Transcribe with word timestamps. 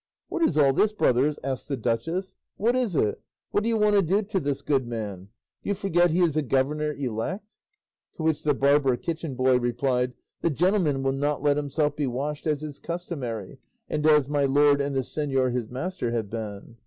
"What 0.29 0.41
is 0.41 0.57
all 0.57 0.73
this, 0.73 0.93
brothers?" 0.93 1.37
asked 1.43 1.69
the 1.69 1.77
duchess. 1.77 2.33
"What 2.57 2.75
is 2.75 2.95
it? 2.95 3.21
What 3.51 3.61
do 3.61 3.69
you 3.69 3.77
want 3.77 3.95
to 3.97 4.01
do 4.01 4.23
to 4.23 4.39
this 4.39 4.63
good 4.63 4.87
man? 4.87 5.29
Do 5.61 5.69
you 5.69 5.75
forget 5.75 6.09
he 6.09 6.21
is 6.21 6.35
a 6.35 6.41
governor 6.41 6.91
elect?" 6.93 7.55
To 8.13 8.23
which 8.23 8.43
the 8.43 8.55
barber 8.55 8.97
kitchen 8.97 9.35
boy 9.35 9.59
replied, 9.59 10.13
"The 10.41 10.49
gentleman 10.49 11.03
will 11.03 11.11
not 11.11 11.43
let 11.43 11.55
himself 11.55 11.95
be 11.95 12.07
washed 12.07 12.47
as 12.47 12.63
is 12.63 12.79
customary, 12.79 13.59
and 13.87 14.03
as 14.07 14.27
my 14.27 14.45
lord 14.45 14.81
and 14.81 14.95
the 14.95 15.01
señor 15.01 15.53
his 15.53 15.69
master 15.69 16.09
have 16.09 16.31
been." 16.31 16.77